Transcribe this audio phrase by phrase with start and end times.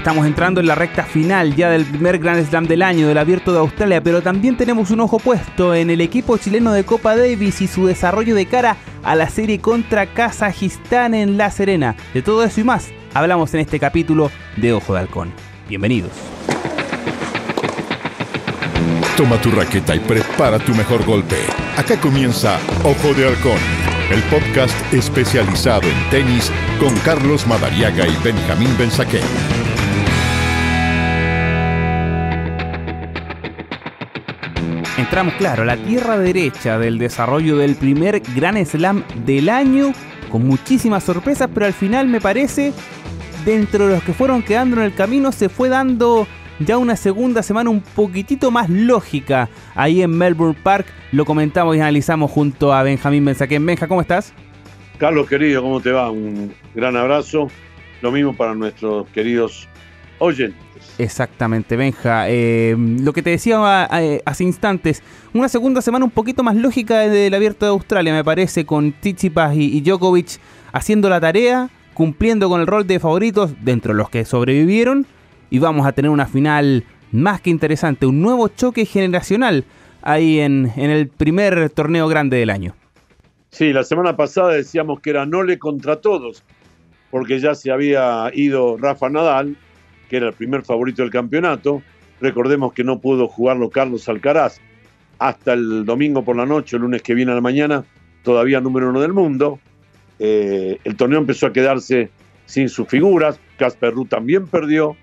[0.00, 3.52] Estamos entrando en la recta final ya del primer Grand Slam del año del Abierto
[3.52, 7.60] de Australia, pero también tenemos un ojo puesto en el equipo chileno de Copa Davis
[7.60, 11.96] y su desarrollo de cara a la serie contra Kazajistán en La Serena.
[12.14, 15.34] De todo eso y más hablamos en este capítulo de Ojo de Halcón.
[15.68, 16.12] Bienvenidos.
[19.18, 21.36] Toma tu raqueta y prepara tu mejor golpe.
[21.76, 23.60] Acá comienza Ojo de Halcón,
[24.10, 29.69] el podcast especializado en tenis con Carlos Madariaga y Benjamín Benzaquén.
[35.00, 39.94] Entramos, claro, a la tierra derecha del desarrollo del primer Gran Slam del año,
[40.30, 42.74] con muchísimas sorpresas, pero al final me parece,
[43.46, 46.26] dentro de los que fueron quedando en el camino, se fue dando
[46.58, 50.86] ya una segunda semana un poquitito más lógica ahí en Melbourne Park.
[51.12, 53.64] Lo comentamos y analizamos junto a Benjamín Benzaquén.
[53.64, 54.34] Benja, ¿cómo estás?
[54.98, 56.10] Carlos, querido, ¿cómo te va?
[56.10, 57.48] Un gran abrazo.
[58.02, 59.66] Lo mismo para nuestros queridos
[60.20, 60.62] oyentes.
[60.96, 62.28] Exactamente, Benja.
[62.28, 65.02] Eh, lo que te decía eh, hace instantes,
[65.34, 69.56] una segunda semana un poquito más lógica del Abierto de Australia, me parece, con Tsitsipas
[69.56, 70.38] y, y Djokovic
[70.72, 75.06] haciendo la tarea, cumpliendo con el rol de favoritos dentro de los que sobrevivieron,
[75.50, 79.64] y vamos a tener una final más que interesante, un nuevo choque generacional
[80.02, 82.74] ahí en, en el primer torneo grande del año.
[83.50, 86.44] Sí, la semana pasada decíamos que era Nole contra todos,
[87.10, 89.56] porque ya se había ido Rafa Nadal,
[90.10, 91.82] que era el primer favorito del campeonato.
[92.20, 94.60] Recordemos que no pudo jugarlo Carlos Alcaraz
[95.20, 97.84] hasta el domingo por la noche, el lunes que viene a la mañana,
[98.24, 99.60] todavía número uno del mundo.
[100.18, 102.10] Eh, el torneo empezó a quedarse
[102.46, 103.38] sin sus figuras.
[103.56, 104.96] Casper Ruud también perdió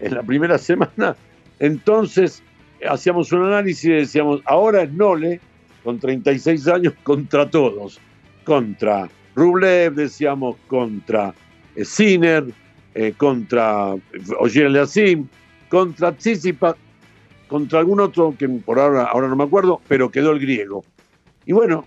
[0.00, 1.16] en la primera semana.
[1.58, 2.42] Entonces
[2.88, 5.40] hacíamos un análisis y decíamos, ahora es Nole,
[5.82, 8.00] con 36 años, contra todos.
[8.44, 11.34] Contra Rublev, decíamos, contra
[11.82, 12.44] Sinner,
[12.94, 13.94] eh, contra
[14.38, 15.28] Ogier Leasim,
[15.68, 16.76] contra Tsitsipas,
[17.48, 20.84] contra algún otro que por ahora, ahora no me acuerdo, pero quedó el griego.
[21.46, 21.84] Y bueno,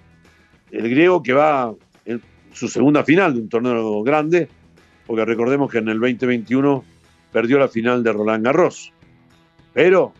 [0.71, 1.73] el griego que va
[2.05, 2.21] en
[2.51, 4.49] su segunda final de un torneo grande,
[5.05, 6.83] porque recordemos que en el 2021
[7.31, 8.91] perdió la final de Roland Garros,
[9.73, 10.13] pero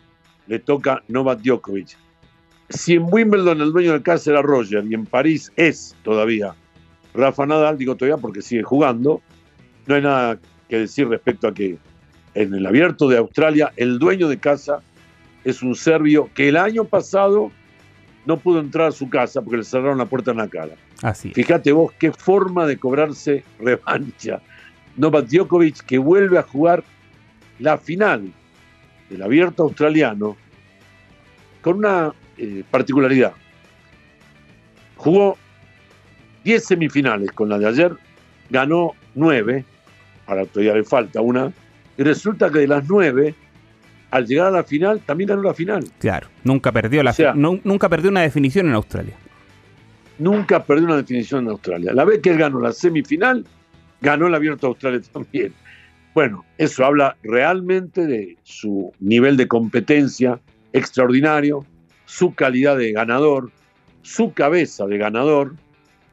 [0.46, 1.96] le toca Novak Djokovic.
[2.70, 6.54] Si en Wimbledon el dueño del casa era Roger y en París es todavía
[7.14, 9.22] Rafa Nadal, digo todavía porque sigue jugando,
[9.86, 11.78] no hay nada que decir respecto a que
[12.34, 14.80] en el abierto de Australia el dueño de casa
[15.44, 17.50] es un serbio que el año pasado
[18.26, 20.74] no pudo entrar a su casa porque le cerraron la puerta en la cara.
[21.02, 21.32] Así.
[21.32, 24.40] Fíjate vos qué forma de cobrarse revancha.
[24.96, 26.84] Novak Djokovic que vuelve a jugar
[27.58, 28.32] la final
[29.08, 30.36] del abierto australiano
[31.62, 33.32] con una eh, particularidad.
[34.96, 35.38] Jugó
[36.44, 37.92] 10 semifinales con la de ayer,
[38.50, 39.64] ganó 9
[40.28, 41.52] ahora todavía le falta una,
[41.96, 43.34] y resulta que de las nueve,
[44.10, 45.84] al llegar a la final, también ganó la final.
[45.98, 49.14] Claro, nunca perdió, la, o sea, no, nunca perdió una definición en Australia.
[50.18, 51.92] Nunca perdió una definición en Australia.
[51.92, 53.44] La vez que él ganó la semifinal,
[54.00, 55.52] ganó el Abierto de Australia también.
[56.14, 60.40] Bueno, eso habla realmente de su nivel de competencia
[60.72, 61.64] extraordinario,
[62.04, 63.50] su calidad de ganador,
[64.02, 65.54] su cabeza de ganador,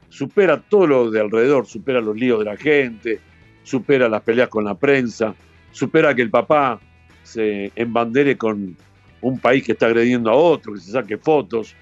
[0.08, 3.20] supera todo lo de alrededor, supera los líos de la gente,
[3.66, 5.34] supera las peleas con la prensa,
[5.72, 6.80] supera que el papá
[7.24, 8.76] se embandere con
[9.20, 11.74] un país que está agrediendo a otro, que se saque fotos,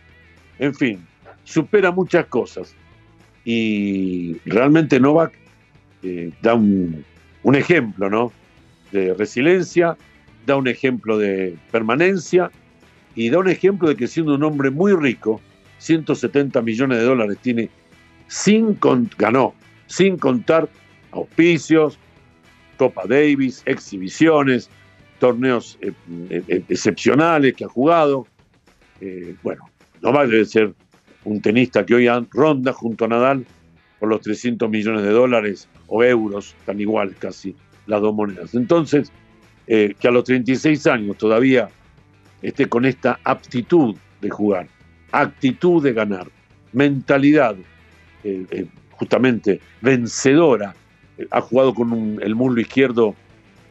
[0.59, 1.07] en fin,
[1.45, 2.75] supera muchas cosas.
[3.45, 5.35] Y realmente Novak
[6.03, 7.05] eh, da un,
[7.53, 8.33] ejemplo, ¿no?
[8.91, 9.99] De resiliencia,
[10.47, 12.51] da un ejemplo de permanencia
[13.15, 15.43] y da un ejemplo de que siendo un hombre muy rico,
[15.81, 17.69] 170 millones de dólares tiene,
[18.27, 18.79] sin
[19.19, 19.53] ganó,
[19.87, 20.71] sin contar
[21.15, 21.99] auspicios,
[22.77, 24.69] Copa Davis, exhibiciones,
[25.19, 25.93] torneos eh,
[26.31, 28.27] eh, excepcionales que ha jugado.
[29.01, 29.71] Eh, bueno,
[30.03, 30.75] Novak debe ser
[31.25, 33.47] un tenista que hoy ronda junto a Nadal
[33.99, 37.55] por los 300 millones de dólares o euros, tan iguales casi
[37.87, 38.55] las dos monedas.
[38.55, 39.13] Entonces,
[39.67, 41.71] que a los 36 años todavía
[42.43, 44.69] esté con esta aptitud de jugar,
[45.11, 46.29] actitud de ganar,
[46.73, 47.57] mentalidad
[48.91, 50.75] justamente vencedora
[51.31, 53.15] ha jugado con un, el muslo izquierdo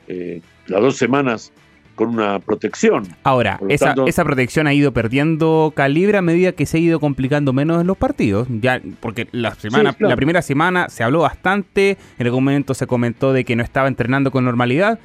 [0.07, 1.51] eh, las dos semanas
[1.95, 3.03] con una protección.
[3.23, 6.99] Ahora, esa, tanto, esa, protección ha ido perdiendo calibre a medida que se ha ido
[6.99, 8.47] complicando menos en los partidos.
[8.49, 10.09] Ya, porque la, semana, sí, claro.
[10.09, 13.87] la primera semana se habló bastante, en algún momento se comentó de que no estaba
[13.87, 14.99] entrenando con normalidad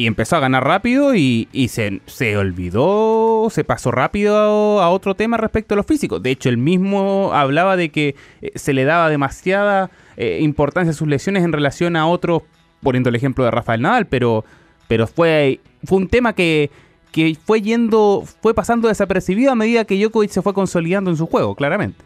[0.00, 5.36] y empezó a ganar rápido y, se, se, olvidó, se pasó rápido a otro tema
[5.36, 6.22] respecto a los físicos.
[6.22, 10.94] De hecho, él mismo hablaba de que eh, se le daba demasiada eh, importancia a
[10.94, 12.44] sus lesiones en relación a otros,
[12.82, 14.46] poniendo el ejemplo de Rafael Nadal, pero,
[14.88, 16.70] pero fue, fue un tema que,
[17.12, 21.26] que fue yendo, fue pasando desapercibido a medida que Djokovic se fue consolidando en su
[21.26, 22.02] juego, claramente.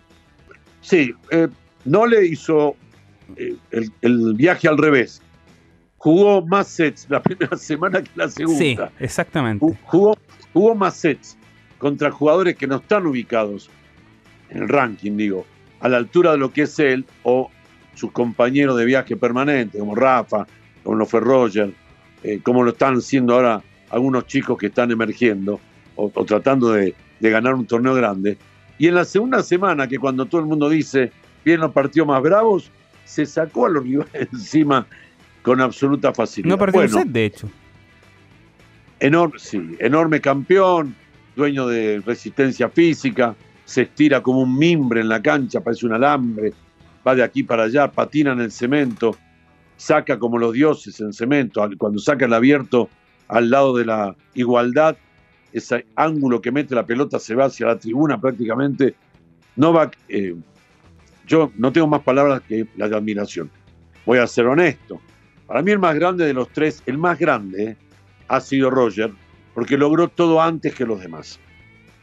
[0.81, 1.47] Sí, eh,
[1.85, 2.75] no le hizo
[3.71, 5.23] el, viaje al revés.
[6.05, 8.59] Jugó más sets la primera semana que la segunda.
[8.59, 9.65] Sí, exactamente.
[9.85, 10.15] Jugó,
[10.53, 11.39] jugó más sets
[11.79, 13.71] contra jugadores que no están ubicados
[14.51, 15.47] en el ranking, digo,
[15.81, 17.51] a la altura de lo que es él o
[17.95, 20.47] sus compañeros de viaje permanente, como Rafa,
[20.83, 21.73] como lo fue Roger,
[22.23, 25.59] eh, como lo están haciendo ahora algunos chicos que están emergiendo
[25.97, 28.37] o, tratando de, ganar un torneo grande.
[28.77, 31.13] Y en la segunda semana, que cuando todo el mundo dice,
[31.47, 32.71] vienen los partidos más bravos,
[33.07, 34.87] se sacó a los rivales encima
[35.45, 36.57] con absoluta facilidad.
[36.57, 37.51] No perdió set, de hecho.
[38.99, 40.97] Enorme, sí, enorme campeón,
[41.37, 43.37] dueño de resistencia física,
[43.67, 46.55] se estira como un mimbre en la cancha, parece un alambre,
[47.07, 49.17] va de aquí para allá, patina en el cemento,
[49.77, 52.89] saca como los dioses en cemento, cuando saca el abierto
[53.29, 54.97] al lado de la igualdad,
[55.53, 58.95] ese ángulo que mete la pelota se va hacia la tribuna prácticamente.
[59.57, 60.35] Novak, eh,
[61.27, 63.51] yo no tengo más palabras que la de admiración.
[64.07, 65.01] Voy a ser honesto.
[65.47, 67.77] Para mí el más grande de los tres, el más grande, eh,
[68.29, 69.13] ha sido Roger,
[69.55, 71.39] porque logró todo antes que los demás.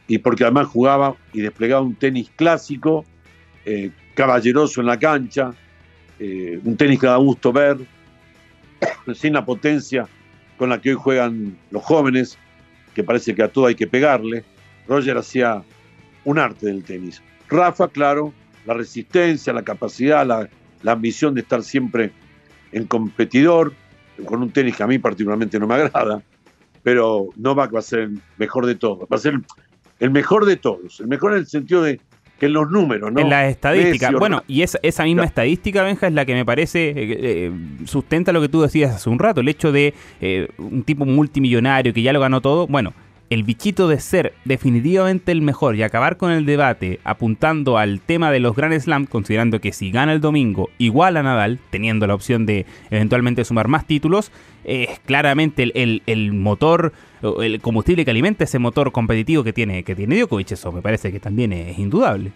[0.06, 3.04] Y porque además jugaba y desplegaba un tenis clásico,
[3.64, 5.52] eh, caballeroso en la cancha,
[6.64, 7.78] un tenis que da gusto ver,
[9.14, 10.06] sin la potencia
[10.56, 12.38] con la que hoy juegan los jóvenes,
[12.94, 14.44] que parece que a todo hay que pegarle.
[14.86, 15.64] Roger hacía
[16.24, 17.22] un arte del tenis.
[17.48, 18.32] Rafa, claro,
[18.64, 20.48] la resistencia, la capacidad, la,
[20.90, 22.12] ambición de estar siempre
[22.72, 23.72] en competidor,
[24.24, 26.22] con un tenis que a mí particularmente no me agrada,
[26.82, 29.40] pero Novak va a ser el mejor de todos, va a ser
[30.00, 32.00] el mejor de todos, el mejor en el sentido de
[32.46, 33.20] en los números, ¿no?
[33.20, 34.12] En las estadísticas.
[34.14, 37.52] Bueno, y esa, esa misma estadística, Benja, es la que me parece eh, eh,
[37.84, 41.92] sustenta lo que tú decías hace un rato, el hecho de eh, un tipo multimillonario
[41.92, 42.66] que ya lo ganó todo.
[42.66, 42.92] Bueno,
[43.32, 48.30] el bichito de ser definitivamente el mejor y acabar con el debate apuntando al tema
[48.30, 52.14] de los Grand Slam, considerando que si gana el domingo igual a Nadal, teniendo la
[52.14, 54.30] opción de eventualmente sumar más títulos,
[54.64, 56.92] es claramente el, el, motor,
[57.22, 60.52] el combustible que alimenta ese motor competitivo que tiene, que tiene Djokovic.
[60.52, 62.32] Eso me parece que también es indudable.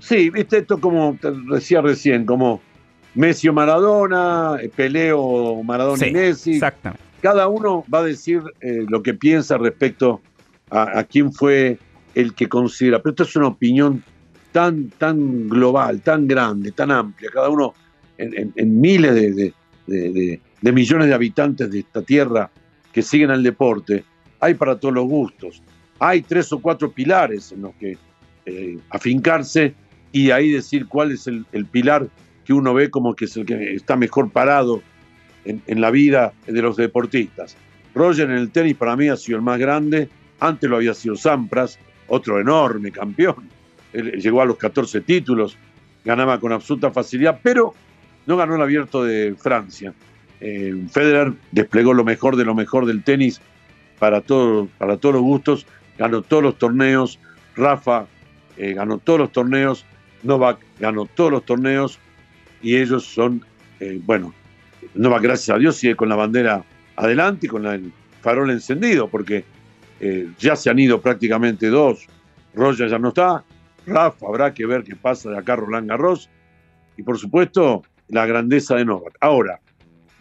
[0.00, 2.60] Sí, viste esto como te decía recién, como
[3.14, 6.54] Messi o Maradona, Peleo Maradona y Messi.
[6.54, 10.20] Exactamente cada uno va a decir eh, lo que piensa respecto
[10.70, 11.78] a, quién fue
[12.14, 14.04] el que considera, pero esto es una opinión
[14.52, 17.74] tan, tan global, tan grande, tan amplia, cada uno
[18.16, 19.12] en, miles
[19.86, 22.52] de, millones de habitantes de esta tierra
[22.92, 24.04] que siguen al deporte,
[24.38, 25.60] hay para todos los gustos.
[25.98, 27.98] Hay tres o cuatro pilares en los que
[28.46, 29.74] eh, afincarse
[30.12, 32.08] y ahí decir cuál es el, el pilar
[32.44, 34.82] que uno ve como que es el que está mejor parado
[35.44, 37.56] en, la vida de los deportistas.
[37.94, 40.08] Roger en el tenis para mí ha sido el más grande,
[40.38, 41.78] antes lo había sido Sampras,
[42.08, 43.48] otro enorme campeón,
[43.92, 45.56] llegó a los 14 títulos,
[46.04, 47.74] ganaba con absoluta facilidad, pero
[48.26, 49.92] no ganó el abierto de Francia.
[50.40, 53.40] Eh, Federer desplegó lo mejor de lo mejor del tenis
[53.98, 55.66] para, todo, para todos los gustos,
[55.98, 57.18] ganó todos los torneos,
[57.54, 58.06] Rafa
[58.56, 59.84] eh, ganó todos los torneos,
[60.22, 61.98] Novak ganó todos los torneos.
[62.62, 63.44] Y ellos son,
[63.80, 64.34] eh, bueno,
[64.94, 66.64] no va, gracias a Dios, sigue con la bandera
[66.96, 69.44] adelante y con el farol encendido, porque
[70.00, 72.06] eh, ya se han ido prácticamente dos.
[72.54, 73.44] Roger ya no está.
[73.86, 76.28] Rafa, habrá que ver qué pasa de acá Roland Garros.
[76.96, 79.16] Y por supuesto, la grandeza de Novak.
[79.20, 79.60] Ahora,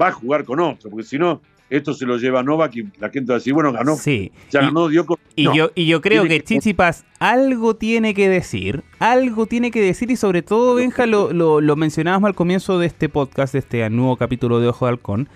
[0.01, 3.09] va a jugar con otro, porque si no, esto se lo lleva Novak y la
[3.09, 3.95] gente va a decir, bueno, ganó.
[3.95, 4.31] Sí.
[4.51, 9.45] Ya ganó, dio y, yo, y yo creo que, Chichipas algo tiene que decir, algo
[9.45, 13.53] tiene que decir y sobre todo, Benja, lo, lo, mencionábamos al comienzo de este podcast,
[13.53, 15.29] de este nuevo capítulo de Ojo de Halcón.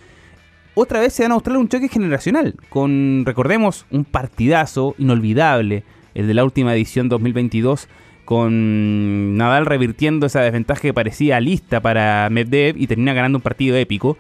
[0.76, 5.84] Otra vez se van a mostrar un choque generacional, con, recordemos, un partidazo inolvidable,
[6.16, 7.88] el de la última edición 2022,
[8.26, 13.78] con Nadal revirtiendo esa desventaja que parecía lista para Medvedev y termina ganando un partido
[13.78, 14.18] épico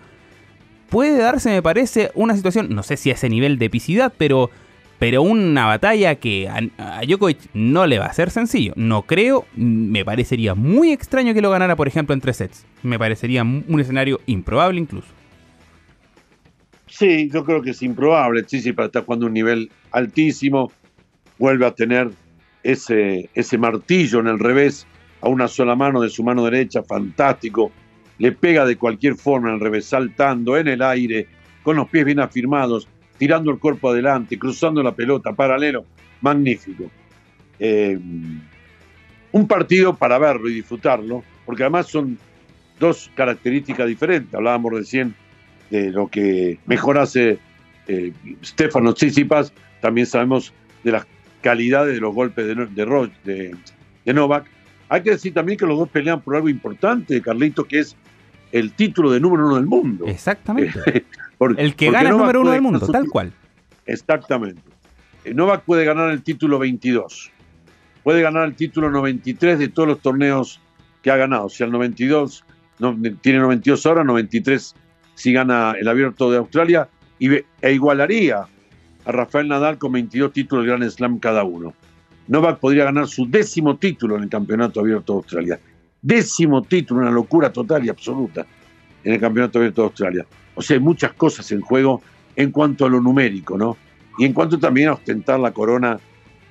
[0.93, 4.51] puede darse, me parece, una situación, no sé si a ese nivel de epicidad, pero,
[4.99, 8.73] pero una batalla que a, Djokovic no le va a ser sencillo.
[8.75, 12.67] No creo, me parecería muy extraño que lo ganara, por ejemplo, en tres sets.
[12.83, 15.07] Me parecería un escenario improbable incluso.
[16.85, 18.45] Sí, yo creo que es improbable.
[18.75, 20.71] para está jugando un nivel altísimo.
[21.39, 22.11] Vuelve a tener
[22.61, 24.85] ese, ese martillo en el revés
[25.21, 27.71] a una sola mano de su mano derecha, fantástico
[28.19, 31.27] le pega de cualquier forma el revés, saltando en el aire,
[31.63, 35.85] con los pies bien afirmados, tirando el cuerpo adelante, cruzando la pelota, paralelo,
[36.21, 36.89] magnífico.
[37.59, 37.97] Eh,
[39.31, 42.17] un partido para verlo y disfrutarlo, porque además son
[42.79, 44.33] dos características diferentes.
[44.33, 45.15] Hablábamos recién
[45.69, 47.39] de lo que mejor hace
[47.87, 48.11] eh,
[48.43, 50.53] Stefano Tsitsipas, también sabemos
[50.83, 51.07] de las
[51.41, 53.55] calidades de los golpes de, de, de,
[54.05, 54.45] de Novak.
[54.89, 57.95] Hay que decir también que los dos pelean por algo importante, Carlito, que es
[58.53, 60.05] el título de número uno del mundo.
[60.07, 60.79] Exactamente.
[61.57, 63.33] el que gana el número uno del mundo, tal cual.
[63.85, 64.61] Exactamente.
[65.25, 67.31] Eh, Novak puede ganar el título 22.
[68.03, 70.61] Puede ganar el título 93 de todos los torneos
[71.01, 71.45] que ha ganado.
[71.45, 72.45] O sea, el 92
[72.77, 74.75] no, tiene 92 ahora, 93
[75.15, 78.45] si gana el abierto de Australia y, e igualaría
[79.05, 81.73] a Rafael Nadal con 22 títulos de Grand Slam cada uno.
[82.27, 85.59] Novak podría ganar su décimo título en el Campeonato Abierto de Australia.
[86.03, 88.45] Décimo título, una locura total y absoluta
[89.05, 90.25] en el Campeonato Abierto de Australia.
[90.53, 92.01] O sea, hay muchas cosas en juego
[92.35, 93.77] en cuanto a lo numérico, ¿no?
[94.17, 95.97] Y en cuanto también a ostentar la corona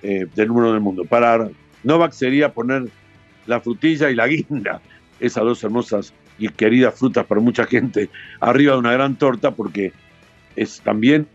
[0.02, 1.04] eh, del número del mundo.
[1.04, 1.50] Para
[1.84, 2.88] Novak sería poner
[3.46, 4.80] la frutilla y la guinda,
[5.20, 8.08] esas dos hermosas y queridas frutas para mucha gente,
[8.40, 9.92] arriba de una gran torta, porque
[10.56, 11.26] es también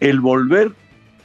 [0.00, 0.72] el volver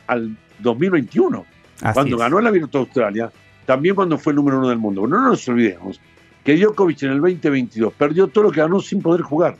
[0.07, 1.45] al 2021,
[1.93, 3.31] cuando ganó el Abierto de Australia,
[3.65, 5.07] también cuando fue el número uno del mundo.
[5.07, 6.01] No nos olvidemos
[6.43, 9.57] que Djokovic en el 2022 perdió todo lo que ganó sin poder jugar.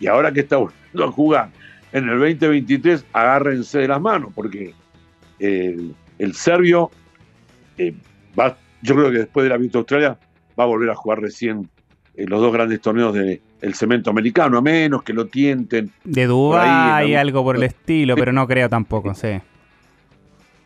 [0.00, 1.50] Y ahora que está volviendo a jugar
[1.92, 4.74] en el 2023, agárrense de las manos, porque
[5.38, 5.94] el,
[6.34, 6.90] serbio
[7.78, 7.94] eh,
[8.38, 10.18] va, yo creo que después del Abierto de Australia
[10.58, 11.68] va a volver a jugar recién
[12.16, 15.90] en los dos grandes torneos del cemento americano, a menos que lo tienten.
[16.04, 19.40] De Dubái y algo por el estilo, pero no creo tampoco, sí.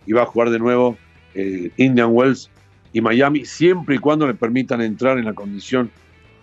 [0.06, 0.96] Y va a jugar de nuevo
[1.34, 2.50] eh, Indian Wells
[2.98, 5.90] y Miami, siempre y cuando le permitan entrar en la condición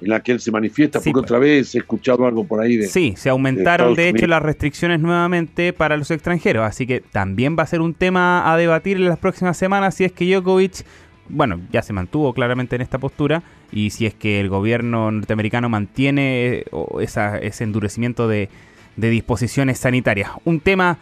[0.02, 1.24] en la que él se manifiesta, porque pues.
[1.24, 2.88] otra vez he escuchado algo por ahí de...
[2.88, 7.64] Sí, se aumentaron de, hecho las restricciones nuevamente para los extranjeros, así que también va
[7.64, 10.86] a ser un tema a debatir en las próximas semanas si es que Djokovic,
[11.30, 15.70] bueno, ya se mantuvo claramente en esta postura, y si es que el gobierno norteamericano
[15.70, 16.66] mantiene eh,
[17.02, 18.50] ese endurecimiento de,
[18.96, 20.32] de disposiciones sanitarias.
[20.44, 20.98] Un tema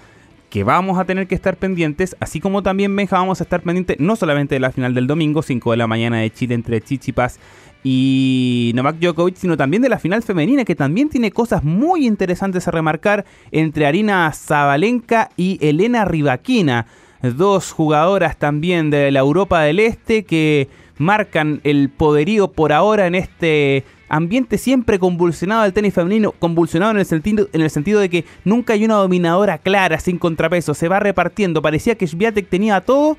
[0.54, 4.00] que vamos a tener que estar pendientes, así como también Benja vamos a estar pendientes
[4.00, 7.40] no solamente de la final del domingo, 5 de la mañana de Chile entre Chichipas
[7.84, 12.68] y Novak Djokovic, sino también de la final femenina, que también tiene cosas muy interesantes
[12.68, 16.86] a remarcar entre Arina Zabalenka y Elena Rivaquina,
[17.24, 20.70] dos jugadoras también de la Europa del Este que
[21.00, 27.00] marcan el poderío por ahora en este ambiente siempre convulsionado del tenis femenino, convulsionado en
[27.00, 30.88] el sentido, en el sentido de que nunca hay una dominadora clara, sin contrapeso, se
[30.88, 33.18] va repartiendo, parecía que Sviatek tenía todo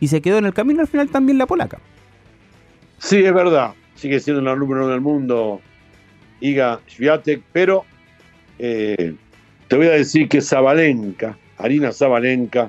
[0.00, 1.78] y se quedó en el camino al final también la polaca.
[2.98, 5.60] Sí, es verdad, sigue siendo la número uno del mundo
[6.40, 7.84] Iga Sviatek, pero
[8.58, 9.14] eh,
[9.68, 12.68] te voy a decir que Zabalenka, Arina Zabalenka,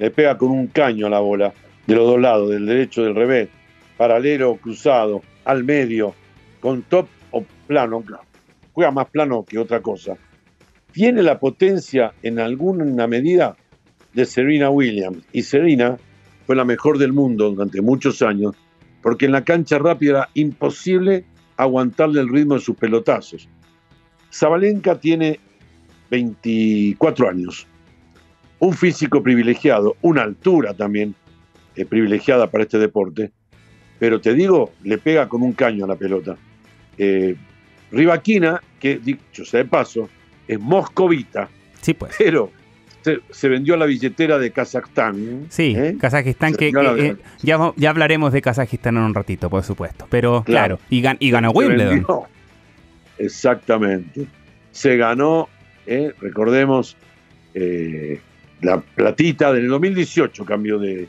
[0.00, 1.54] le pega con un caño a la bola,
[1.86, 3.48] de los dos lados, del derecho del revés,
[3.96, 6.14] paralelo, cruzado, al medio,
[6.60, 8.02] con top o plano,
[8.72, 10.16] juega más plano que otra cosa,
[10.92, 13.56] tiene la potencia en alguna medida
[14.14, 15.24] de Serena Williams.
[15.32, 15.96] Y Serena
[16.46, 18.56] fue la mejor del mundo durante muchos años,
[19.02, 21.24] porque en la cancha rápida era imposible
[21.56, 23.48] aguantarle el ritmo de sus pelotazos.
[24.32, 25.40] Zabalenka tiene
[26.10, 27.66] 24 años,
[28.58, 31.14] un físico privilegiado, una altura también
[31.76, 33.30] eh, privilegiada para este deporte,
[33.98, 36.36] pero te digo, le pega con un caño a la pelota.
[36.98, 37.36] Eh,
[37.90, 40.08] Rivaquina, que dicho sea de paso,
[40.46, 41.48] es moscovita,
[41.80, 42.14] sí, pues.
[42.18, 42.50] pero
[43.30, 45.46] se, vendió a la billetera de Kazajstán.
[45.48, 45.96] Sí, ¿eh?
[45.98, 50.06] Kazajistán, que, eh, ya, ya, hablaremos de Kazajistán en un ratito, por supuesto.
[50.10, 52.04] Pero claro, y, ganó Wimbledon.
[53.16, 54.26] Exactamente.
[54.72, 55.48] Se ganó,
[56.20, 56.96] recordemos,
[58.60, 61.08] la platita del 2018 cambió de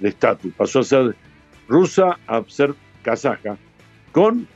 [0.00, 0.54] estatus.
[0.56, 1.16] Pasó a ser
[1.68, 3.56] rusa a ser kazaja,
[4.12, 4.48] con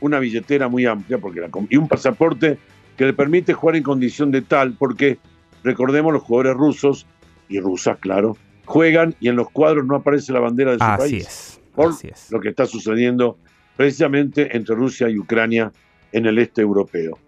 [0.00, 2.58] una billetera muy amplia porque la, y un pasaporte
[2.96, 5.18] que le permite jugar en condición de tal, porque
[5.64, 7.06] recordemos los jugadores rusos
[7.48, 10.98] y rusas, claro, juegan y en los cuadros no aparece la bandera de su así
[10.98, 11.26] país.
[11.26, 11.94] Es, por
[12.30, 13.38] lo que está sucediendo
[13.76, 15.72] precisamente entre Rusia y Ucrania
[16.12, 17.18] en el este europeo.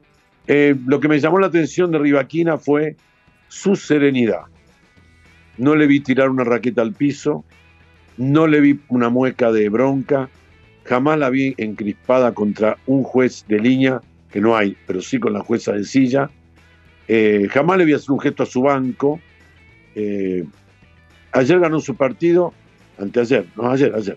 [0.46, 2.96] Eh, lo que me llamó la atención de Rivaquina fue
[3.48, 4.42] su serenidad.
[5.56, 7.44] No le vi tirar una raqueta al piso,
[8.16, 10.28] no le vi una mueca de bronca,
[10.84, 15.32] jamás la vi encrispada contra un juez de línea, que no hay, pero sí con
[15.32, 16.30] la jueza de silla.
[17.08, 19.20] Eh, jamás le vi hacer un gesto a su banco.
[19.94, 20.44] Eh,
[21.32, 22.52] ayer ganó su partido,
[22.98, 24.16] anteayer, no, ayer, ayer.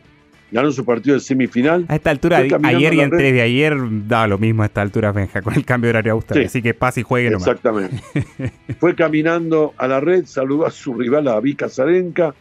[0.51, 1.85] Ganó su partido de semifinal.
[1.89, 3.75] A esta altura, ayer y antes de ayer,
[4.07, 6.45] da lo mismo a esta altura, Benja, con el cambio de horario austral.
[6.45, 7.47] así que pase y juegue nomás.
[7.47, 8.01] Exactamente.
[8.79, 12.35] Fue caminando a la red, saludó a su rival, a Vika Zarenka,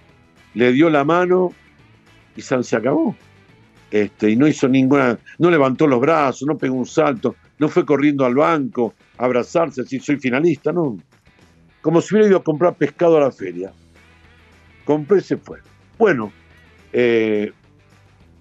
[0.53, 1.53] le dio la mano
[2.37, 3.17] y se acabó.
[3.91, 7.85] Este, y no hizo ninguna, no levantó los brazos, no pegó un salto, no fue
[7.85, 10.99] corriendo al banco a abrazarse, decir soy finalista, no.
[11.81, 13.73] Como si hubiera ido a comprar pescado a la feria.
[14.85, 15.59] Compró y se fue.
[15.99, 16.33] Bueno,
[16.93, 17.53] eh,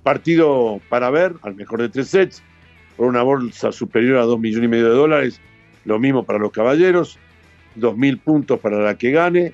[0.01, 2.43] partido para ver, al mejor de tres sets,
[2.95, 5.41] por una bolsa superior a dos millones y medio de dólares,
[5.85, 7.17] lo mismo para los caballeros,
[7.75, 9.53] dos mil puntos para la que gane,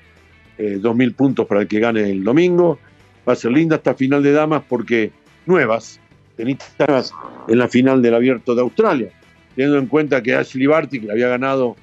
[0.58, 2.78] eh, dos mil puntos para el que gane el domingo.
[3.28, 5.12] Va a ser linda esta final de damas porque
[5.46, 6.00] nuevas,
[6.36, 7.12] tenistas
[7.48, 9.10] en la final del Abierto de Australia,
[9.54, 11.76] teniendo en cuenta que Ashley Barty, que había ganado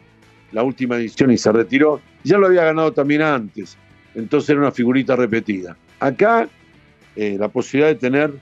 [0.52, 3.78] la última edición y se retiró, ya lo había ganado también antes,
[4.16, 5.78] entonces era una figurita repetida.
[6.00, 6.48] Acá
[7.16, 8.34] eh, la posibilidad de tener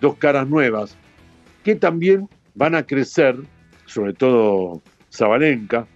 [0.00, 0.96] dos caras nuevas,
[1.64, 3.36] que también van a crecer,
[3.86, 5.86] sobre todo Zabalenka,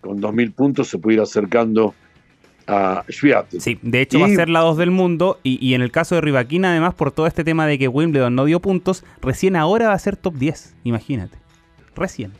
[0.00, 1.94] con 2.000 puntos se puede ir acercando
[2.66, 3.04] a.
[3.58, 6.20] Sí, de hecho va a ser la 2 del mundo y, en el caso de
[6.20, 9.94] Rivaquina, además, por todo este tema de que Wimbledon no dio puntos, recién ahora va
[9.94, 11.38] a ser top 10, imagínate.
[11.94, 12.32] Recién.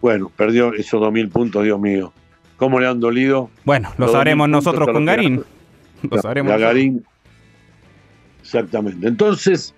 [0.00, 2.12] Bueno, perdió esos 2.000 puntos, Dios mío.
[2.56, 3.50] ¿Cómo le han dolido?
[3.64, 5.42] Bueno, lo sabremos nosotros con Garín.
[6.10, 6.58] Lo sabremos.
[6.58, 7.04] Garín.
[8.40, 9.08] Exactamente.
[9.08, 9.74] Entonces,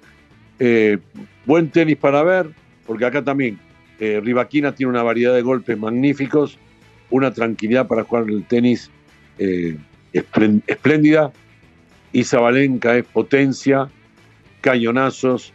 [0.58, 0.98] eh,
[1.46, 2.50] buen tenis para ver,
[2.86, 3.58] porque acá también
[3.98, 6.58] eh, Rivaquina tiene una variedad de golpes magníficos,
[7.10, 8.90] una tranquilidad para jugar el tenis
[9.38, 9.76] eh,
[10.12, 11.32] espléndida.
[12.12, 13.88] Y Zabalenka es potencia,
[14.60, 15.52] cañonazos,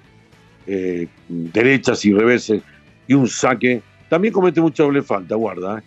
[0.68, 2.62] eh, derechas y reveses
[3.08, 3.82] y un saque.
[4.10, 5.80] También comete mucha doble falta, guarda.
[5.80, 5.82] ¿eh?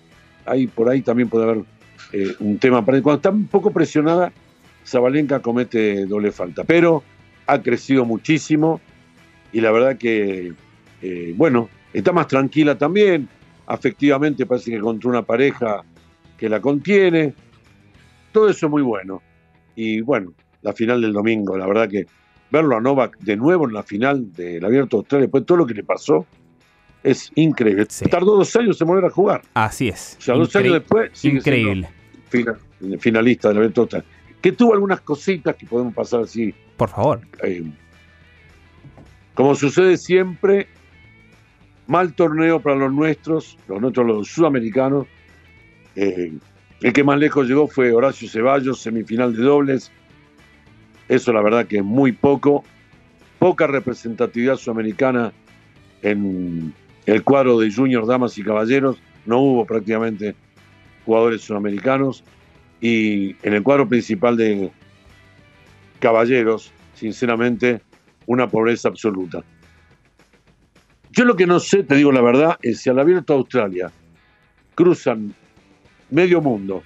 [0.45, 1.65] Ahí, por ahí también puede haber
[2.41, 2.85] un tema.
[2.85, 4.33] Cuando está un poco presionada,
[4.85, 6.65] Zabalenka comete doble falta.
[6.65, 7.03] Pero
[7.47, 8.81] ha crecido muchísimo
[9.53, 10.53] y la verdad que,
[11.35, 13.29] bueno, está más tranquila también.
[13.67, 15.83] Afectivamente parece que encontró una pareja
[16.39, 17.35] que la contiene
[18.37, 19.23] todo eso es muy bueno.
[19.77, 22.05] Y bueno, la final del domingo, la verdad que
[22.51, 25.67] verlo a Novak de nuevo en la final del Abierto de Australia, después todo lo
[25.67, 26.27] que le pasó,
[27.03, 27.87] es increíble.
[28.11, 29.41] Tardó dos años en volver a jugar.
[29.55, 30.19] Así es.
[30.19, 31.89] O sea, dos años después sigue Increíble.
[32.99, 34.09] finalista del Abierto de Australia.
[34.43, 36.55] Que tuvo algunas cositas que podemos pasar así.
[36.77, 37.23] Por favor.
[37.43, 37.65] Eh,
[39.33, 40.69] como sucede siempre,
[41.87, 45.07] mal torneo para los nuestros, los nuestros, los sudamericanos.
[45.95, 46.35] Eh,
[46.83, 49.91] el que más lejos llegó fue Horacio Ceballos, semifinal de dobles.
[51.09, 52.65] Eso la verdad que es muy poco.
[53.39, 55.33] Poca representatividad sudamericana
[56.03, 56.75] en
[57.07, 58.99] el cuadro de juniors, damas y caballeros.
[59.25, 60.35] No hubo prácticamente
[61.05, 62.23] jugadores sudamericanos.
[62.81, 64.71] Y en el cuadro principal de
[65.99, 67.81] caballeros, sinceramente,
[68.27, 69.43] una pobreza absoluta.
[71.11, 73.91] Yo lo que no sé, te digo la verdad, es si al abierto Australia
[74.75, 75.35] cruzan
[76.11, 76.83] medio mundo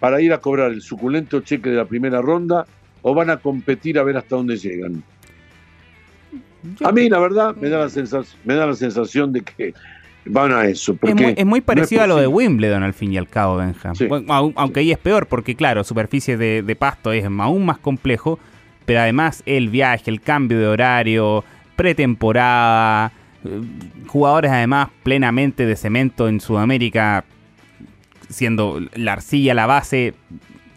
[0.00, 2.66] para ir a cobrar el suculento cheque de la primera ronda
[3.02, 5.02] o van a competir a ver hasta dónde llegan.
[6.84, 9.74] a mí, la verdad, me da la, sensación, me da la sensación de que
[10.24, 10.94] van a eso.
[10.96, 14.26] Porque es, muy, parecido a lo de Wimbledon, al fin y al cabo, Benjamín.
[14.28, 18.38] aunque ahí es peor, porque claro, superficie de, de, pasto es aún más complejo,
[18.84, 21.44] pero además el viaje, el cambio de horario,
[21.76, 23.12] pretemporada,
[23.44, 23.60] eh,
[24.06, 27.24] jugadores además plenamente de cemento en Sudamérica
[28.28, 30.14] siendo la arcilla la base,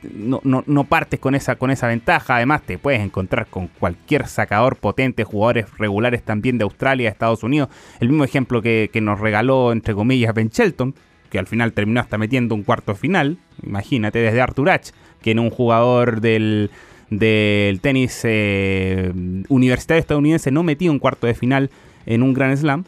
[0.01, 2.37] no, no, no, partes con esa, con esa ventaja.
[2.37, 7.69] Además, te puedes encontrar con cualquier sacador potente, jugadores regulares también de Australia, Estados Unidos.
[7.99, 10.95] El mismo ejemplo que, nos regaló, entre comillas, Ben Shelton,
[11.29, 13.37] que al final terminó hasta metiendo un cuarto final.
[13.63, 16.71] Imagínate, desde Arthur Ashe, que en un jugador del,
[17.09, 19.11] del tenis eh,
[19.49, 21.69] universitario estadounidense no metía un cuarto de final
[22.05, 22.85] en un Grand Slam.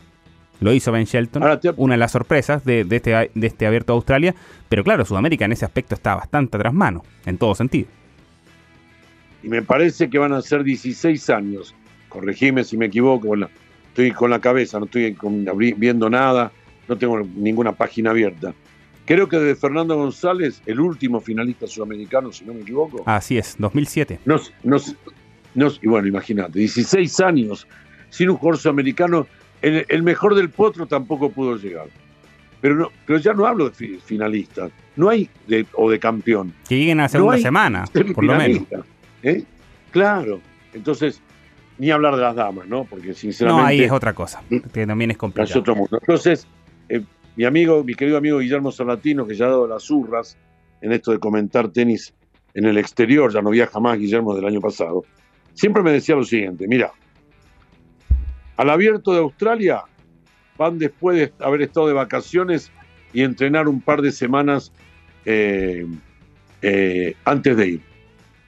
[0.62, 1.43] Lo hizo Ben Shelton,
[1.78, 4.36] una de las sorpresas de, este, de este abierto de Australia.
[4.69, 7.89] Pero claro, Sudamérica en ese aspecto está bastante atrás mano, en todo sentido.
[9.43, 11.76] Y me parece que van a ser 16 años.
[12.10, 13.34] Corregime si me equivoco,
[13.88, 15.17] estoy con la cabeza, no estoy
[15.78, 16.52] viendo nada,
[16.88, 18.54] no tengo ninguna página abierta.
[19.06, 23.02] Creo que de Fernando González, el último finalista sudamericano, si no me equivoco.
[23.08, 24.19] Así es, 2007.
[24.26, 24.39] No,
[25.82, 27.67] y bueno, imagínate, 16 años
[28.10, 29.26] sin un jugador sudamericano
[29.62, 31.88] el, mejor del potro tampoco pudo llegar.
[32.62, 34.71] Pero, no, pero ya no hablo de finalistas.
[34.95, 36.54] No hay de, o de campeón.
[36.67, 38.63] Que lleguen a segunda semana, por lo menos.
[39.24, 39.43] ¿eh?
[39.91, 40.41] Claro.
[40.74, 41.21] Entonces,
[41.78, 42.84] ni hablar de las damas, ¿no?
[42.86, 43.62] Porque sinceramente.
[43.62, 44.43] No, ahí es otra cosa.
[44.71, 45.50] Que también es complicado.
[45.50, 45.97] Es otro mundo.
[46.00, 46.47] Entonces,
[46.89, 47.02] eh,
[47.36, 50.38] mi amigo, mi querido amigo Guillermo Salatino, que ya ha dado las urras
[50.82, 52.13] en esto de comentar tenis
[52.54, 55.06] en el exterior, ya no viaja más Guillermo del año pasado,
[55.54, 56.91] siempre me decía lo siguiente: mira,
[58.62, 59.86] al abierto de Australia
[60.56, 62.71] van después de haber estado de vacaciones
[63.12, 64.71] y entrenar un par de semanas
[65.26, 65.88] eh,
[66.62, 67.82] eh, antes de ir.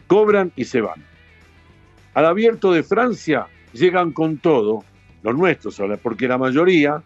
[0.06, 1.04] Cobran y se van.
[2.14, 4.84] Al abierto de Francia llegan con todo,
[5.24, 7.02] los nuestros, porque la mayoría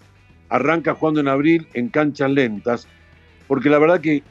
[0.49, 2.89] arranca jugando en abril en canchas lentas,
[3.47, 4.21] porque la verdad que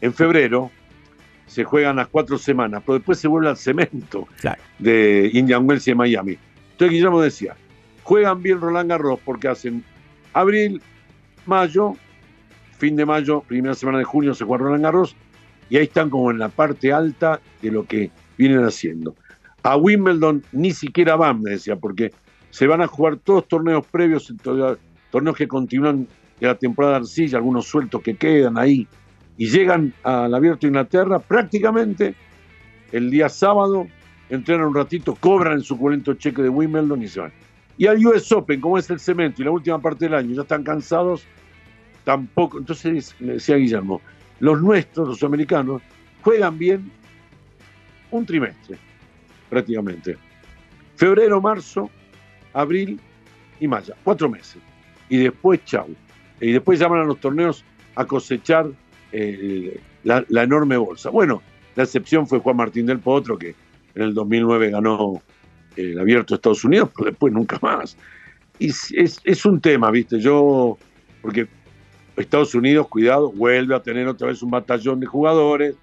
[0.00, 0.72] en febrero
[1.46, 4.26] se juegan las cuatro semanas, pero después se vuelve al cemento
[4.80, 6.38] de Indian Wells y de Miami.
[6.72, 7.54] Entonces Guillermo decía,
[8.02, 9.84] juegan bien Roland Garros porque hacen
[10.32, 10.80] abril,
[11.46, 11.94] mayo,
[12.78, 15.16] fin de mayo, primera semana de junio se juega Roland Garros,
[15.68, 19.14] y ahí están como en la parte alta de lo que vienen haciendo.
[19.62, 22.12] A Wimbledon ni siquiera van, me decía, porque
[22.50, 24.32] se van a jugar todos torneos previos,
[25.10, 26.08] torneos que continúan
[26.40, 28.86] de la temporada de arcilla, algunos sueltos que quedan ahí,
[29.38, 32.14] y llegan al Abierto de Inglaterra prácticamente
[32.90, 33.86] el día sábado,
[34.28, 37.32] entrenan un ratito, cobran el suculento cheque de Wimbledon y se van.
[37.78, 40.42] Y al US Open, como es el cemento y la última parte del año, ya
[40.42, 41.24] están cansados,
[42.04, 42.58] tampoco.
[42.58, 44.00] Entonces, decía Guillermo,
[44.40, 45.82] los nuestros, los americanos,
[46.22, 46.90] juegan bien
[48.10, 48.76] un trimestre,
[49.48, 50.16] prácticamente.
[50.96, 51.90] Febrero, marzo,
[52.52, 53.00] abril
[53.58, 54.58] y mayo, cuatro meses.
[55.08, 55.88] Y después, chau.
[56.40, 58.66] Y después llaman a los torneos a cosechar
[59.12, 61.10] eh, la, enorme bolsa.
[61.10, 61.42] Bueno,
[61.76, 63.54] la excepción fue Juan Martín del Potro, que
[63.94, 65.22] en el 2009 ganó
[65.76, 67.96] el abierto de Estados Unidos, pero después nunca más.
[68.58, 70.20] Y es, es un tema, ¿viste?
[70.20, 70.78] Yo,
[71.20, 71.48] porque
[72.16, 75.74] Estados Unidos, cuidado, vuelve a tener otra vez un batallón de jugadores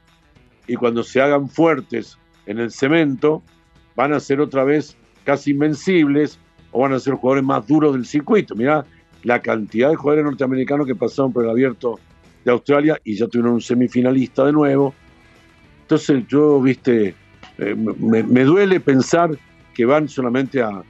[0.67, 3.41] y cuando se hagan fuertes en el cemento,
[3.95, 6.39] van a ser otra vez casi invencibles
[6.71, 8.55] o van a ser jugadores más duros del circuito.
[8.55, 8.85] Mirá
[9.23, 11.99] la cantidad de jugadores norteamericanos que pasaron por el abierto
[12.45, 14.93] de Australia y ya tuvieron un semifinalista de nuevo.
[15.81, 17.15] Entonces yo, viste,
[17.57, 19.31] eh, me, duele pensar
[19.79, 20.83] que van solamente a,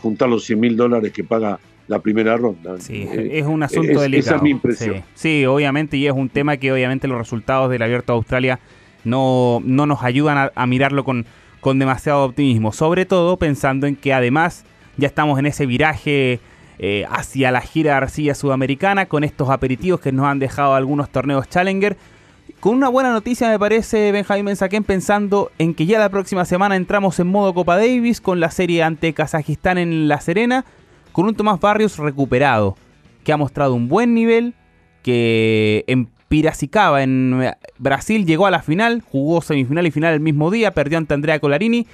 [0.00, 2.78] juntar los 100 mil dólares que paga la primera ronda.
[2.78, 4.36] Sí, eh, es un asunto delicado.
[4.36, 5.02] Esa es mi impresión.
[5.14, 8.60] Sí, obviamente, y es un tema que obviamente los resultados del Abierto de Australia
[9.02, 11.26] no, no nos ayudan a, mirarlo con,
[11.60, 12.72] con demasiado optimismo.
[12.72, 14.64] Sobre todo pensando en que además
[14.96, 16.38] ya estamos en ese viraje
[16.78, 21.10] eh, hacia la gira de arcilla sudamericana con estos aperitivos que nos han dejado algunos
[21.10, 21.96] torneos Challenger.
[22.64, 26.76] Con una buena noticia me parece Benjamín Mensaquén pensando en que ya la próxima semana
[26.76, 30.64] entramos en modo Copa Davis con la serie ante Kazajistán en La Serena,
[31.12, 32.78] con un Tomás Barrios recuperado,
[33.22, 34.54] que ha mostrado un buen nivel,
[35.02, 40.50] que en Piracicaba, en Brasil, llegó a la final, jugó semifinal y final el mismo
[40.50, 41.86] día, perdió ante Andrea Colarini.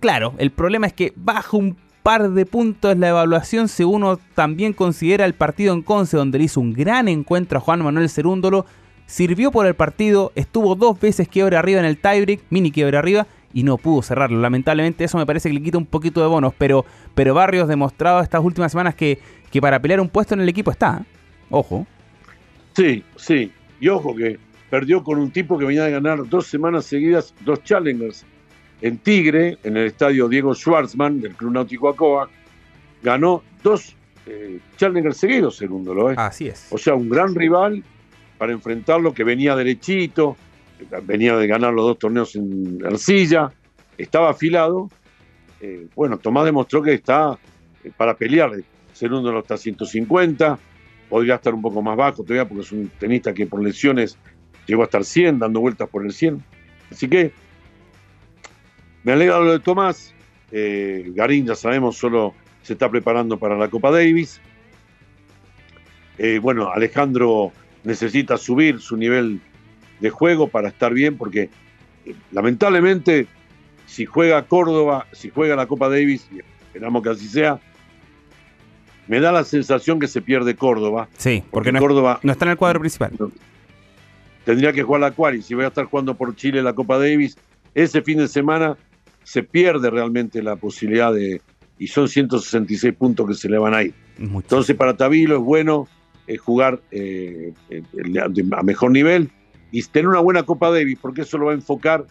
[0.00, 4.72] Claro, el problema es que baja un par de puntos la evaluación si uno también
[4.72, 8.66] considera el partido en Conce, donde le hizo un gran encuentro a Juan Manuel Cerúndolo,
[9.06, 13.26] sirvió por el partido, estuvo dos veces quiebre arriba en el tiebreak, mini quiebre arriba,
[13.52, 14.38] y no pudo cerrarlo.
[14.40, 18.20] Lamentablemente eso me parece que le quita un poquito de bonos, pero, pero Barrios demostrado
[18.20, 19.18] estas últimas semanas que,
[19.50, 21.04] que para pelear un puesto en el equipo está.
[21.48, 21.86] Ojo.
[22.74, 23.50] Sí, sí.
[23.80, 24.38] Y ojo que
[24.68, 28.26] perdió con un tipo que venía de ganar dos semanas seguidas dos Challengers
[28.82, 32.28] en Tigre, en el estadio Diego Schwartzman del Club Náutico Acoa,
[33.02, 36.18] ganó dos eh, Challengers seguidos, segundo lo es.
[36.18, 36.66] Así es.
[36.70, 37.82] O sea, un gran rival
[38.38, 40.36] para enfrentarlo que venía derechito,
[41.04, 43.52] venía de ganar los dos torneos en Arcilla,
[43.96, 44.88] estaba afilado.
[45.60, 47.38] Eh, bueno, Tomás demostró que está
[47.82, 48.52] eh, para pelear.
[48.92, 50.58] Segundo lo está 150,
[51.08, 54.18] podría estar un poco más bajo todavía porque es un tenista que por lesiones
[54.66, 56.42] llegó a estar 100, dando vueltas por el 100.
[56.90, 57.32] Así que
[59.04, 60.14] me alegra lo de Tomás.
[60.52, 64.40] Eh, Garín, ya sabemos, solo se está preparando para la Copa Davis.
[66.40, 67.52] Bueno, Alejandro
[67.86, 69.40] necesita subir su nivel
[70.00, 71.48] de juego para estar bien, porque
[72.04, 73.28] eh, lamentablemente,
[73.86, 77.60] si juega Córdoba, si juega la Copa Davis, y esperamos que así sea,
[79.06, 81.08] me da la sensación que se pierde Córdoba.
[81.16, 83.12] Sí, porque, no, Córdoba, no está en el cuadro principal.
[84.44, 86.98] Tendría que jugar la cual, y si voy a estar jugando por Chile la Copa
[86.98, 87.38] Davis,
[87.72, 88.76] ese fin de semana
[89.22, 91.40] se pierde realmente la posibilidad de,
[91.78, 93.94] y son 166 puntos que se le van a ir.
[94.18, 95.88] Entonces para Tabilo es bueno
[96.26, 97.52] eh, jugar eh,
[98.56, 99.30] a mejor nivel
[99.70, 102.06] y tener una buena Copa Davis, porque eso lo va a enfocar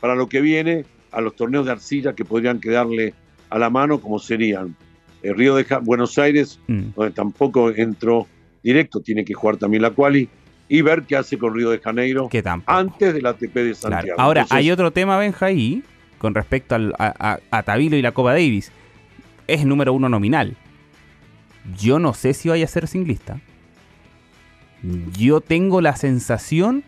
[0.00, 3.14] para lo que viene a los torneos de arcilla que podrían quedarle
[3.48, 4.76] a la mano, como serían
[5.22, 6.82] el eh, Río de Buenos Aires, mm.
[6.96, 8.26] donde tampoco entró
[8.62, 10.28] directo, tiene que jugar también la quali,
[10.68, 12.30] y ver qué hace con Río de Janeiro
[12.66, 14.20] antes de la ATP de Santiago.
[14.20, 15.82] Ahora, hay otro tema, Benja, ahí,
[16.18, 18.70] con respecto a, a, Tabilo y la Copa Davis.
[19.48, 20.56] Es número uno nominal.
[21.76, 23.40] Yo no sé si vaya a ser singlista.
[25.18, 26.84] Yo tengo la sensación,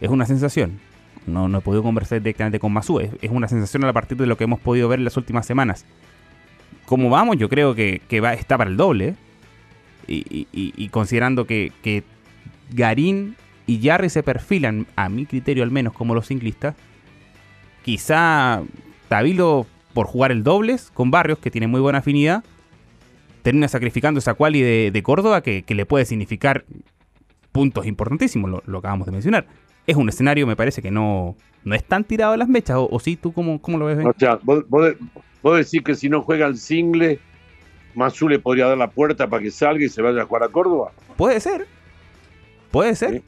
[0.00, 0.80] es una sensación,
[1.26, 4.36] no, no he podido conversar directamente con Masu, es, una sensación a partir de lo
[4.36, 5.86] que hemos podido ver en las últimas semanas.
[6.86, 9.14] Como vamos, yo creo que, va, está para el doble.
[10.06, 12.02] Y, considerando que, que
[12.70, 16.74] Garín y Jarry se perfilan, a mi criterio al menos, como los ciclistas,
[17.84, 18.62] quizá
[19.08, 22.44] Tabilo por jugar el dobles con Barrios, que tiene muy buena afinidad,
[23.42, 26.64] termina sacrificando esa quali de, de Córdoba que, que, le puede significar
[27.54, 29.46] puntos importantísimos, lo, lo, acabamos de mencionar.
[29.86, 32.88] Es un escenario, me parece que no, no es tan tirado a las mechas, o,
[32.90, 33.96] o sí, ¿tú cómo, cómo lo ves?
[33.96, 34.08] Ben?
[34.08, 34.92] O sea, vos, vos,
[35.40, 37.20] vos, decís que si no juega el single,
[37.94, 40.48] Mazú le podría dar la puerta para que salga y se vaya a jugar a
[40.48, 40.90] Córdoba.
[41.16, 41.68] Puede ser,
[42.72, 43.12] puede ser.
[43.12, 43.22] ¿Sí?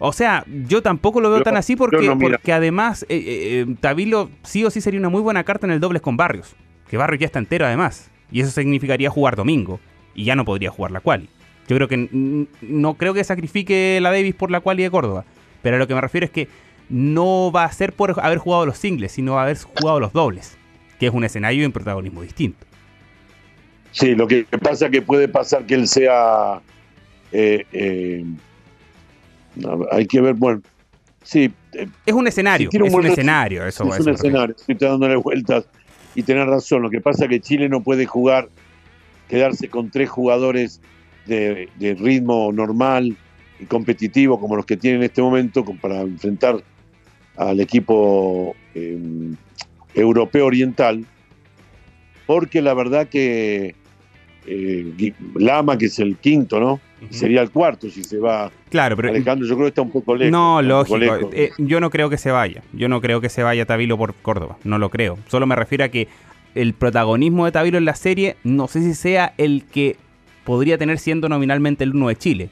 [0.00, 3.76] O sea, yo tampoco lo veo Yo- tan así no, porque además eh, eh, eh,
[3.80, 6.56] Tabilo sí o sí sería una muy buena carta en el dobles con Barrios.
[6.88, 8.10] Que Barrios ya está entero además.
[8.32, 9.78] Y eso significaría jugar domingo.
[10.14, 11.28] Y ya no podría jugar la quali.
[11.68, 15.24] Yo creo que no creo que sacrifique la Davis por la quali de Córdoba.
[15.62, 16.48] Pero a lo que me refiero es que
[16.88, 20.56] no va a ser por haber jugado los singles, sino haber jugado los dobles.
[20.98, 22.66] Que es un escenario y un protagonismo distinto.
[23.92, 26.60] Sí, lo que pasa es que puede pasar que él sea.
[27.32, 28.24] eh, eh,
[29.90, 30.62] hay que ver, bueno.
[31.22, 33.66] Sí, eh, Es un escenario, Si es un escenario.
[33.66, 34.54] Eso, es un escenario.
[34.56, 35.66] Estoy dándole vueltas
[36.14, 36.82] y tener razón.
[36.82, 38.48] Lo que pasa es que Chile no puede jugar,
[39.28, 40.80] quedarse con tres jugadores
[41.28, 43.16] de, de ritmo normal
[43.60, 46.62] y competitivo como los que tiene en este momento para enfrentar
[47.36, 48.98] al equipo eh,
[49.94, 51.04] europeo oriental,
[52.26, 53.74] porque la verdad que
[54.46, 56.80] eh, Lama, que es el quinto, ¿no?
[57.10, 59.46] Sería el cuarto si se va Claro, pero Alejandro.
[59.46, 60.32] Yo creo que está un poco lejos.
[60.32, 60.98] No, lógico.
[60.98, 61.32] lejos.
[61.32, 62.62] Eh, yo no creo que se vaya.
[62.72, 64.58] Yo no creo que se vaya Tabilo por Córdoba.
[64.64, 65.16] No lo creo.
[65.28, 66.08] Solo me refiero a que
[66.54, 69.96] el protagonismo de Tabilo en la serie, no sé si sea el que
[70.48, 72.50] podría tener siendo nominalmente el uno de Chile.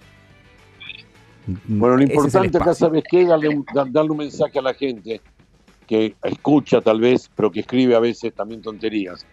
[1.67, 2.75] Bueno, lo Ese importante acá.
[2.75, 3.25] ¿sabes qué?
[3.25, 5.23] Darle un, da- darle un mensaje a la gente
[5.87, 9.25] que escucha tal vez, pero que escribe a veces también tonterías.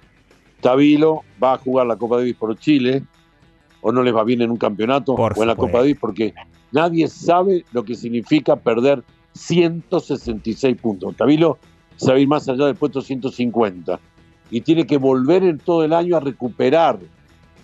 [0.61, 3.03] Tabilo va a jugar la Copa Davis por Chile,
[3.81, 5.55] o no les va bien en un campeonato Por o en la.
[5.57, 6.33] Copa Davis, porque
[6.71, 11.17] nadie sabe lo que significa perder 166 puntos.
[11.17, 11.57] Tabilo
[11.97, 13.99] sabe ir más allá del puesto 150
[14.51, 16.99] y tiene que volver en todo el año a recuperar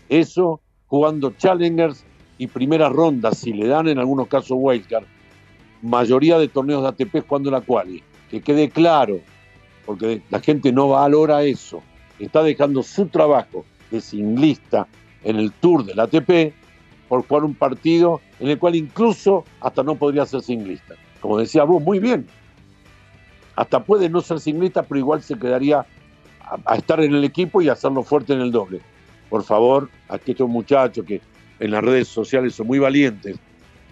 [0.09, 0.59] eso
[0.89, 2.03] jugando Challengers
[2.37, 5.05] y primeras rondas, si le dan en algunos casos wildcard,
[5.81, 8.03] mayoría de torneos de ATP jugando la quali.
[8.29, 9.19] Que quede claro,
[9.85, 11.81] porque la gente no valora eso.
[12.19, 14.87] Está dejando su trabajo de singlista
[15.23, 16.53] en el tour del ATP
[17.07, 20.95] por jugar un partido en el cual incluso hasta no podría ser singlista.
[21.21, 22.27] Como decía vos, muy bien.
[23.55, 25.85] Hasta puede no ser singlista, pero igual se quedaría
[26.39, 28.81] a, a estar en el equipo y hacerlo fuerte en el doble.
[29.29, 31.21] Por favor, a estos muchachos que
[31.59, 33.37] en las redes sociales son muy valientes,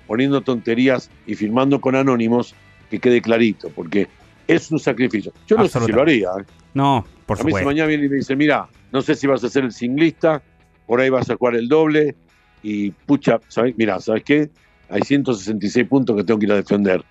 [0.08, 2.56] poniendo tonterías y firmando con anónimos,
[2.90, 4.08] que quede clarito, porque
[4.48, 5.34] es un sacrificio.
[5.46, 6.30] Yo no sé si lo haría.
[6.40, 6.46] ¿eh?
[6.74, 9.44] No, por a mí si mañana viene y me dice, mira, no sé si vas
[9.44, 10.42] a ser el singlista,
[10.86, 12.16] por ahí vas a jugar el doble,
[12.64, 13.76] y pucha, ¿sabes?
[13.78, 14.50] mira, ¿sabes qué?
[14.90, 17.04] Hay 166 puntos que tengo que ir a defender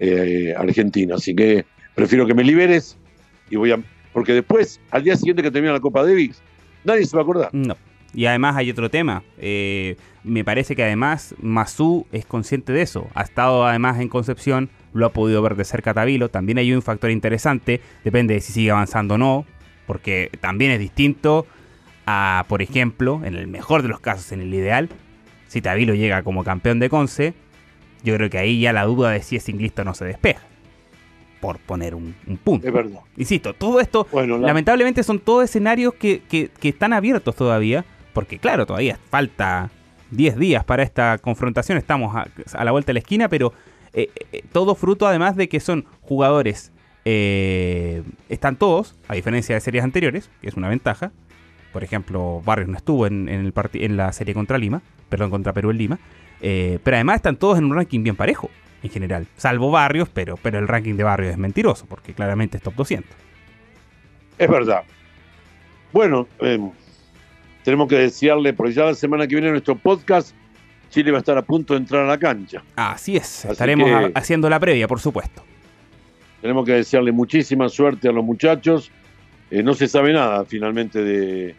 [0.00, 2.96] eh, Argentina, así que prefiero que me liberes
[3.50, 3.80] y voy a...
[4.12, 6.40] Porque después, al día siguiente que termina la Copa Davis,
[6.88, 7.50] nadie se va a acordar.
[7.52, 7.76] No.
[8.14, 9.22] Y además hay otro tema.
[9.38, 13.06] Eh, me parece que además Mazú es consciente de eso.
[13.14, 16.30] Ha estado además en Concepción, lo ha podido ver de cerca Tabilo.
[16.30, 17.80] También hay un factor interesante.
[18.04, 19.44] Depende de si sigue avanzando o no.
[19.86, 21.46] Porque también es distinto
[22.06, 24.88] a, por ejemplo, en el mejor de los casos, en el ideal,
[25.46, 27.34] si Tabilo llega como campeón de Conce,
[28.02, 30.40] yo creo que ahí ya la duda de si es singlista o no se despeja.
[31.40, 32.66] Por poner un, un punto.
[32.66, 33.00] Es verdad.
[33.16, 37.84] Insisto, todo esto Bueno, la- lamentablemente son todos escenarios que, que- que están abiertos todavía,
[38.12, 39.70] porque claro, todavía falta
[40.10, 43.52] 10 días para esta confrontación, estamos a, a la vuelta de la esquina, pero
[43.92, 46.72] eh, eh, todo fruto además de que son jugadores,
[47.04, 51.10] eh, están todos, a diferencia de series anteriores, que es una ventaja.
[51.72, 55.52] Por ejemplo, Barrios no estuvo en, en el en la serie contra Lima, perdón, contra
[55.52, 55.98] Perú en Lima,
[56.40, 58.50] eh, pero además están todos en un ranking bien parejo,
[58.82, 62.62] en general, salvo Barrios, pero, pero el ranking de Barrios es mentiroso, porque claramente es
[62.62, 63.10] top 200.
[64.38, 64.82] Es verdad.
[65.92, 66.58] Bueno, eh,
[67.64, 70.34] tenemos que desearle, porque ya la semana que viene nuestro podcast,
[70.90, 72.62] Chile va a estar a punto de entrar a la cancha.
[72.76, 75.42] Así es, Así estaremos que- haciendo la previa, por supuesto.
[76.40, 78.92] Tenemos que desearle muchísima suerte a los muchachos.
[79.50, 81.54] Eh, no se sabe nada finalmente de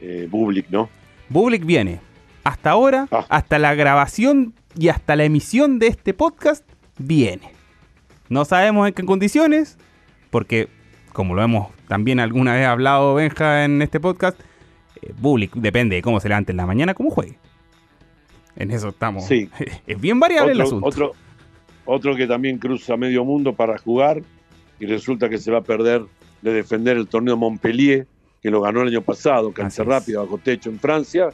[0.00, 0.90] eh, Bublik, ¿no?
[1.28, 2.00] Bublik viene.
[2.44, 3.24] Hasta ahora, Ah.
[3.28, 6.64] hasta la grabación y hasta la emisión de este podcast,
[6.98, 7.50] viene.
[8.28, 9.78] No sabemos en qué condiciones,
[10.30, 10.68] porque,
[11.12, 14.40] como lo hemos también alguna vez hablado, Benja, en este podcast,
[15.02, 17.38] eh, Bublik depende de cómo se levante en la mañana, cómo juegue.
[18.56, 19.26] En eso estamos.
[19.26, 19.50] Sí.
[19.86, 20.86] Es bien variable el Otro, asunto.
[20.86, 21.12] otro,
[21.84, 24.22] otro que también cruza medio mundo para jugar
[24.78, 26.02] y resulta que se va a perder
[26.40, 28.06] de defender el torneo Montpellier,
[28.42, 29.78] que lo ganó el año pasado, es.
[29.78, 31.28] rápida, bajo techo en Francia.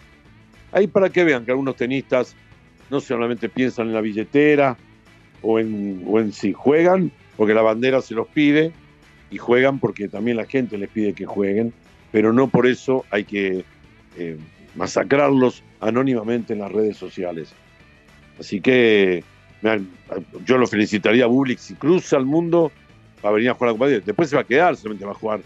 [0.73, 2.37] Ahí para que vean que algunos tenistas
[2.91, 4.77] no solamente piensan en la billetera
[5.43, 8.73] o en, o si juegan, porque la bandera se los pide,
[9.31, 11.73] y juegan porque también la gente les pide que jueguen,
[12.13, 13.65] pero no por eso hay que
[14.17, 14.37] eh,
[14.75, 17.53] masacrarlos anónimamente en las redes sociales.
[18.39, 19.23] Así que
[20.45, 22.71] yo lo felicitaría a Bublik si cruza el mundo
[23.25, 25.15] va a venir a jugar la Copa Después se va a quedar, solamente va a
[25.15, 25.41] jugar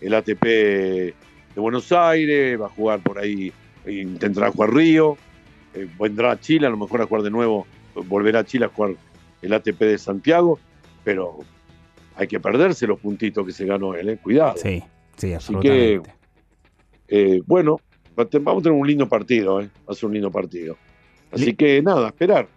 [0.00, 1.14] el ATP de
[1.56, 3.52] Buenos Aires, va a jugar por ahí,
[3.86, 5.16] intentará jugar Río,
[5.76, 8.68] eh, vendrá a Chile, a lo mejor a jugar de nuevo, volverá a Chile a
[8.68, 8.94] jugar
[9.42, 10.58] el ATP de Santiago,
[11.04, 11.38] pero
[12.16, 14.16] hay que perderse los puntitos que se ganó él, ¿eh?
[14.16, 14.56] cuidado.
[14.56, 14.82] Sí,
[15.16, 15.96] sí, absolutamente.
[15.96, 16.14] Así
[17.08, 17.80] que, eh, bueno,
[18.16, 19.68] vamos a tener un lindo partido, ¿eh?
[19.88, 20.76] va a ser un lindo partido.
[21.30, 22.48] Así que nada, esperar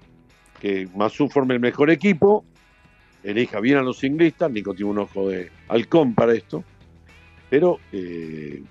[0.59, 2.45] que Masu forme el mejor equipo,
[3.23, 6.63] elija bien a los inglistas, Nico tiene un ojo de halcón para esto,
[7.49, 8.61] pero eh,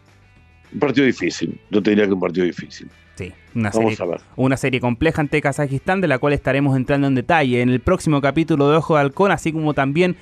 [0.72, 2.88] un partido difícil, yo te diría que un partido difícil.
[3.18, 3.96] Sí, una serie,
[4.37, 8.20] una serie compleja ante Kazajistán de la cual estaremos entrando en detalle en el próximo
[8.20, 10.14] capítulo de Ojo de Halcón, así como también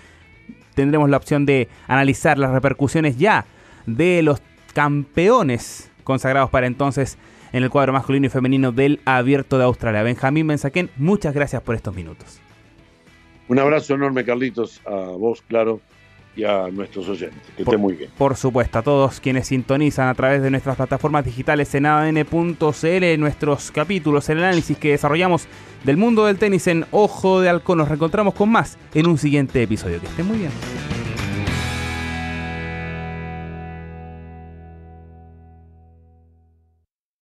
[0.74, 3.44] tendremos la opción de analizar las repercusiones ya
[3.85, 4.40] de los
[4.72, 7.18] campeones consagrados para entonces
[7.52, 10.02] en el cuadro masculino y femenino del Abierto de Australia.
[10.02, 12.40] Benjamín Benzaquén, muchas gracias por estos minutos.
[13.48, 15.82] Un abrazo enorme, Carlitos, a vos, claro,
[16.37, 17.40] y a nuestros oyentes.
[17.57, 18.11] Que esté muy bien.
[18.16, 23.70] Por supuesto, a todos quienes sintonizan a través de nuestras plataformas digitales en adn.cl, nuestros
[23.70, 25.46] capítulos, el análisis que desarrollamos
[25.85, 27.79] del mundo del tenis en Ojo de Halcón.
[27.79, 30.01] Nos reencontramos con más en un siguiente episodio.
[30.01, 30.51] Que estén muy bien.